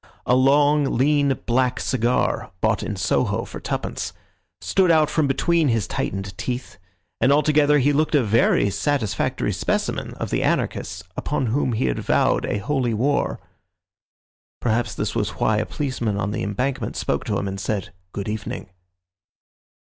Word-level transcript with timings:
A 0.25 0.33
long, 0.33 0.85
lean, 0.97 1.37
black 1.45 1.79
cigar, 1.79 2.51
bought 2.59 2.81
in 2.81 2.95
Soho 2.95 3.45
for 3.45 3.59
twopence, 3.59 4.13
stood 4.59 4.89
out 4.89 5.11
from 5.11 5.27
between 5.27 5.67
his 5.67 5.85
tightened 5.85 6.35
teeth, 6.39 6.79
and 7.19 7.31
altogether 7.31 7.77
he 7.77 7.93
looked 7.93 8.15
a 8.15 8.23
very 8.23 8.71
satisfactory 8.71 9.53
specimen 9.53 10.15
of 10.15 10.31
the 10.31 10.41
anarchists 10.41 11.03
upon 11.15 11.45
whom 11.53 11.73
he 11.73 11.85
had 11.85 11.99
vowed 11.99 12.47
a 12.47 12.57
holy 12.57 12.95
war. 12.95 13.39
Perhaps 14.59 14.95
this 14.95 15.13
was 15.13 15.39
why 15.39 15.57
a 15.57 15.67
policeman 15.67 16.17
on 16.17 16.31
the 16.31 16.41
Embankment 16.41 16.95
spoke 16.95 17.23
to 17.25 17.37
him, 17.37 17.47
and 17.47 17.59
said 17.59 17.93
"Good 18.11 18.27
evening." 18.27 18.71